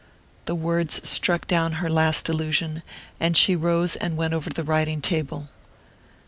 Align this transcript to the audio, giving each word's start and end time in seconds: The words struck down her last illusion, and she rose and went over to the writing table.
The 0.45 0.55
words 0.55 0.99
struck 1.07 1.45
down 1.45 1.73
her 1.73 1.87
last 1.87 2.27
illusion, 2.27 2.81
and 3.19 3.37
she 3.37 3.55
rose 3.55 3.95
and 3.95 4.17
went 4.17 4.33
over 4.33 4.49
to 4.49 4.55
the 4.55 4.63
writing 4.63 4.99
table. 4.99 5.49